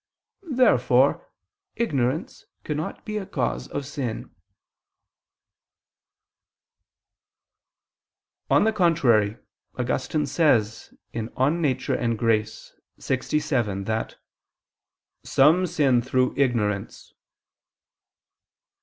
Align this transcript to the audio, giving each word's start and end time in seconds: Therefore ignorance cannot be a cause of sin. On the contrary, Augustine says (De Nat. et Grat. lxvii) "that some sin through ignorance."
Therefore 0.49 1.29
ignorance 1.75 2.45
cannot 2.63 3.05
be 3.05 3.17
a 3.17 3.25
cause 3.27 3.67
of 3.67 3.85
sin. 3.85 4.33
On 8.49 8.63
the 8.63 8.73
contrary, 8.73 9.37
Augustine 9.77 10.25
says 10.25 10.91
(De 11.13 11.21
Nat. 11.21 11.65
et 11.65 12.13
Grat. 12.17 12.47
lxvii) 12.97 13.85
"that 13.85 14.15
some 15.23 15.67
sin 15.67 16.01
through 16.01 16.33
ignorance." 16.35 17.13